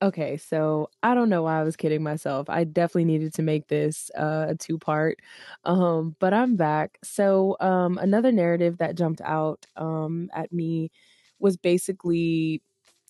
[0.00, 2.48] Okay, so I don't know why I was kidding myself.
[2.48, 5.18] I definitely needed to make this uh, a two part,
[5.64, 6.98] um, but I'm back.
[7.02, 10.92] So um, another narrative that jumped out um, at me
[11.40, 12.62] was basically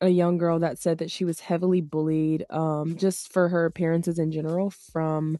[0.00, 4.18] a young girl that said that she was heavily bullied um, just for her appearances
[4.18, 5.38] in general from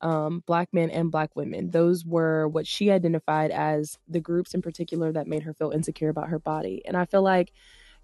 [0.00, 1.70] um, black men and black women.
[1.70, 6.10] Those were what she identified as the groups in particular that made her feel insecure
[6.10, 6.82] about her body.
[6.86, 7.52] And I feel like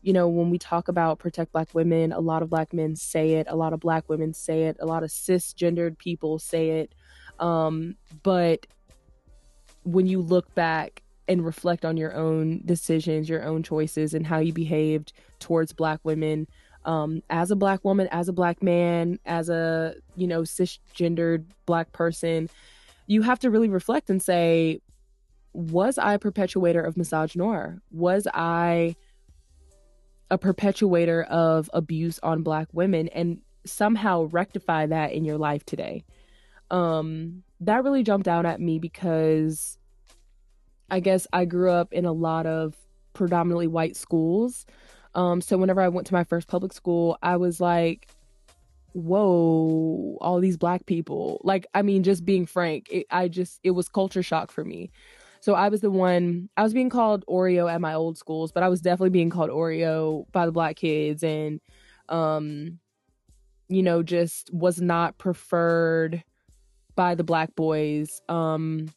[0.03, 3.35] you know, when we talk about protect black women, a lot of black men say
[3.35, 6.95] it, a lot of black women say it, a lot of cisgendered people say it.
[7.39, 8.67] Um, but
[9.85, 14.39] when you look back and reflect on your own decisions, your own choices, and how
[14.39, 16.46] you behaved towards black women,
[16.85, 21.93] um, as a black woman, as a black man, as a, you know, cisgendered black
[21.93, 22.48] person,
[23.07, 24.81] you have to really reflect and say,
[25.53, 27.79] was I a perpetuator of misogyny?
[27.90, 28.96] Was I
[30.30, 36.05] a perpetuator of abuse on black women and somehow rectify that in your life today.
[36.70, 39.78] Um, that really jumped out at me because
[40.91, 42.75] I guess I grew up in a lot of
[43.12, 44.67] predominantly white schools.
[45.14, 48.09] Um, so whenever I went to my first public school, I was like,
[48.92, 51.41] whoa, all these black people.
[51.44, 54.91] Like, I mean, just being frank, it, I just, it was culture shock for me.
[55.41, 58.63] So I was the one, I was being called Oreo at my old schools, but
[58.63, 61.61] I was definitely being called Oreo by the black kids and,
[62.11, 62.79] um,
[63.69, 66.23] you know, just was not preferred
[66.95, 68.21] by the black boys.
[68.29, 68.93] Um,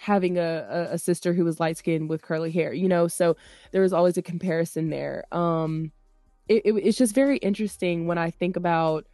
[0.00, 3.36] having a, a, sister who was light skinned with curly hair, you know, so
[3.72, 5.24] there was always a comparison there.
[5.32, 5.92] Um,
[6.48, 9.06] it, it, it's just very interesting when I think about,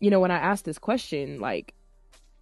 [0.00, 1.74] you know, when I ask this question, like,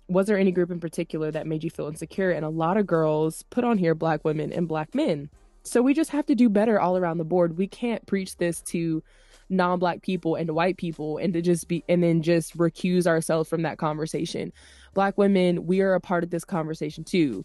[0.09, 2.31] was there any group in particular that made you feel insecure?
[2.31, 5.31] And a lot of girls put on here black women and black men.
[5.63, 7.57] So we just have to do better all around the board.
[7.57, 9.03] We can't preach this to
[9.49, 13.63] non-black people and white people and to just be and then just recuse ourselves from
[13.63, 14.53] that conversation.
[14.93, 17.45] Black women, we are a part of this conversation too.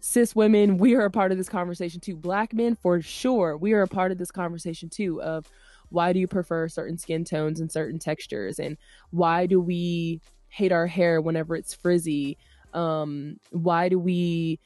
[0.00, 2.16] Cis women, we are a part of this conversation too.
[2.16, 5.46] Black men, for sure, we are a part of this conversation too of
[5.90, 8.76] why do you prefer certain skin tones and certain textures and
[9.10, 10.20] why do we
[10.56, 12.38] hate our hair whenever it's frizzy?
[12.72, 14.58] Um, why do we,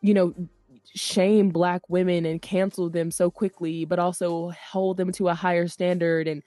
[0.00, 0.34] you know,
[0.94, 5.66] shame black women and cancel them so quickly, but also hold them to a higher
[5.66, 6.28] standard?
[6.28, 6.42] And,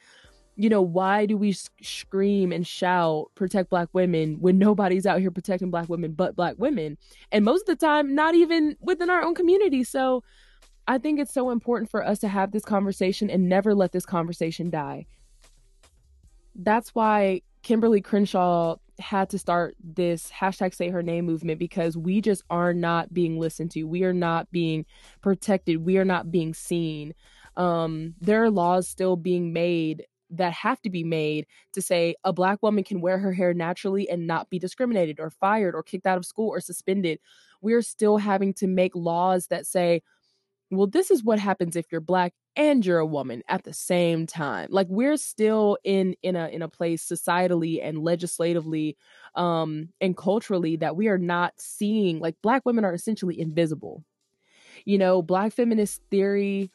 [0.56, 1.52] you know, why do we
[1.82, 6.56] scream and shout, protect black women when nobody's out here protecting black women but black
[6.58, 6.98] women?
[7.34, 9.84] And most of the time, not even within our own community.
[9.84, 10.24] So,
[10.88, 14.06] I think it's so important for us to have this conversation and never let this
[14.06, 15.08] conversation die.
[16.54, 22.22] That's why Kimberlé Crenshaw had to start this hashtag say her name movement because we
[22.22, 23.84] just are not being listened to.
[23.86, 24.86] We are not being
[25.22, 25.84] protected.
[25.84, 27.16] We are not being seen.
[27.58, 32.31] Um, there are laws still being made that have to be made to say a
[32.31, 36.06] black woman can wear her hair naturally and not be discriminated or fired or kicked
[36.06, 37.20] out of school or suspended.
[37.62, 40.04] We're still having to make laws that say,
[40.72, 44.26] well, this is what happens if you're black and you're a woman at the same
[44.26, 44.68] time.
[44.72, 48.98] Like we're still in in a in a place societally and legislatively
[49.36, 54.04] um and culturally that we are not seeing like black women are essentially invisible.
[54.86, 56.72] You know black feminist theory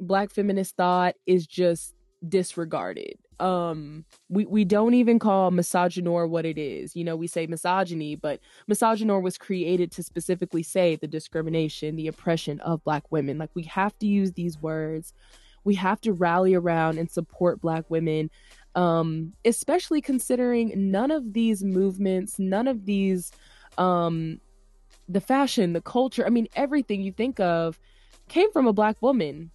[0.00, 1.94] black feminist thought is just
[2.28, 6.96] disregarded um we we don't even call misogynoir what it is.
[6.96, 12.08] You know we say misogyny but misogynoir was created to specifically say the discrimination the
[12.08, 13.38] oppression of black women.
[13.38, 15.12] Like we have to use these words.
[15.64, 18.30] We have to rally around and support black women
[18.76, 23.32] um especially considering none of these movements none of these
[23.78, 24.38] um
[25.08, 27.78] the fashion the culture i mean everything you think of
[28.28, 29.50] came from a black woman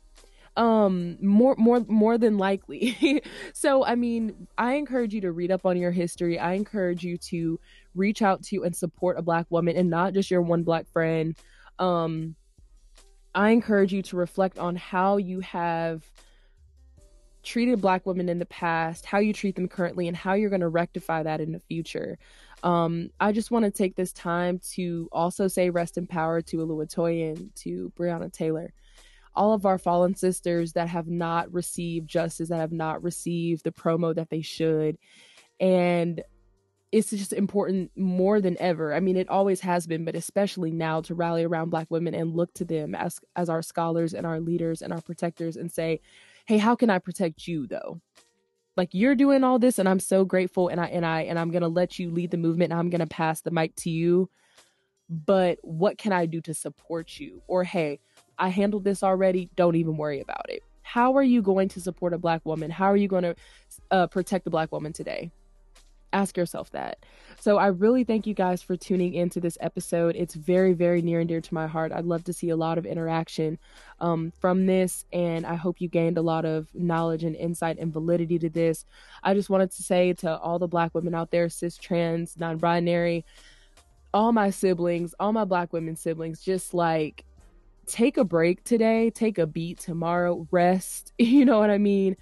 [0.57, 3.21] um more more more than likely.
[3.53, 6.37] So i mean i encourage you to read up on your history.
[6.39, 7.59] I encourage you to
[7.95, 11.35] reach out to and support a black woman and not just your one black friend.
[11.79, 12.35] Um
[13.33, 16.03] i encourage you to reflect on how you have
[17.43, 20.61] treated black women in the past how you treat them currently and how you're going
[20.61, 22.17] to rectify that in the future.
[22.61, 26.57] Um, I just want to take this time to also say rest in power to
[26.57, 28.71] Oluwatoyin, to Breonna Taylor
[29.35, 33.71] all of our fallen sisters that have not received justice, that have not received the
[33.71, 34.97] promo that they should.
[35.59, 36.23] And
[36.91, 38.93] it's just important more than ever.
[38.93, 42.35] I mean, it always has been, but especially now to rally around Black women and
[42.35, 46.01] look to them as as our scholars and our leaders and our protectors and say,
[46.45, 48.01] "Hey, how can I protect you though?"
[48.75, 51.51] Like you're doing all this, and I'm so grateful, and I and I and I'm
[51.51, 54.29] gonna let you lead the movement, and I'm gonna pass the mic to you.
[55.09, 57.41] But what can I do to support you?
[57.47, 57.99] Or hey,
[58.41, 59.49] I handled this already.
[59.55, 60.63] Don't even worry about it.
[60.81, 62.71] How are you going to support a black woman?
[62.71, 63.35] How are you going to
[63.91, 65.31] uh, protect the black woman today?
[66.11, 67.05] Ask yourself that.
[67.39, 70.15] So I really thank you guys for tuning into this episode.
[70.15, 71.91] It's very, very near and dear to my heart.
[71.91, 73.59] I'd love to see a lot of interaction
[73.99, 77.93] um, from this, and I hope you gained a lot of knowledge and insight and
[77.93, 78.85] validity to this.
[79.23, 82.57] I just wanted to say to all the black women out there, cis, trans, non
[82.57, 83.23] binary,
[84.13, 87.23] all my siblings, all my black women siblings, just like
[87.91, 92.15] take a break today, take a beat tomorrow, rest, you know what I mean?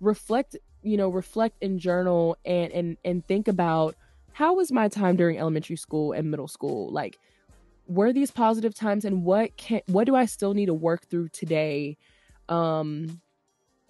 [0.00, 3.94] Reflect, you know, reflect and journal and and and think about
[4.32, 6.90] how was my time during elementary school and middle school?
[6.90, 7.18] Like
[7.86, 11.28] were these positive times and what can what do I still need to work through
[11.28, 11.96] today?
[12.48, 13.20] Um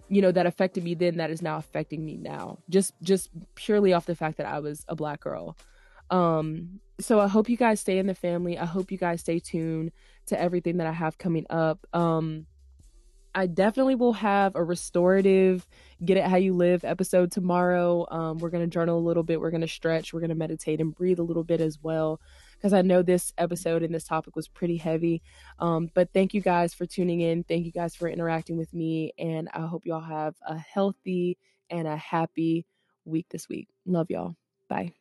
[0.09, 3.93] you know that affected me then that is now affecting me now just just purely
[3.93, 5.57] off the fact that i was a black girl
[6.09, 9.39] um so i hope you guys stay in the family i hope you guys stay
[9.39, 9.91] tuned
[10.25, 12.45] to everything that i have coming up um
[13.35, 15.67] i definitely will have a restorative
[16.03, 19.39] get it how you live episode tomorrow um we're going to journal a little bit
[19.39, 22.19] we're going to stretch we're going to meditate and breathe a little bit as well
[22.63, 25.21] because I know this episode and this topic was pretty heavy.
[25.59, 27.43] Um, but thank you guys for tuning in.
[27.43, 29.11] Thank you guys for interacting with me.
[29.19, 31.37] And I hope y'all have a healthy
[31.69, 32.65] and a happy
[33.03, 33.67] week this week.
[33.85, 34.37] Love y'all.
[34.69, 34.93] Bye.